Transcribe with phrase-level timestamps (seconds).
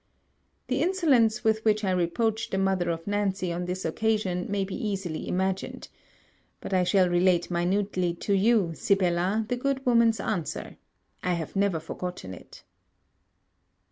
[0.65, 4.73] The insolence with which I reproached the mother of Nancy on this occasion may be
[4.73, 5.89] easily imagined;
[6.59, 10.77] but I shall relate minutely to you, Sibella, the good woman's answer;
[11.21, 12.63] I have never forgotten it.